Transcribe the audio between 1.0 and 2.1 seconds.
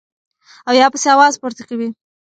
اواز پورته کوي-